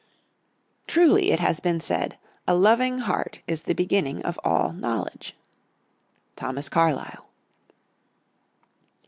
"Truly 0.87 1.29
it 1.29 1.39
has 1.39 1.59
been 1.59 1.79
said, 1.79 2.17
a 2.47 2.55
loving 2.55 3.01
heart 3.01 3.43
is 3.45 3.61
the 3.61 3.75
beginning 3.75 4.23
of 4.23 4.39
all 4.43 4.71
knowledge." 4.73 5.35
_Thomas 6.35 6.71
Carlyle. 6.71 7.27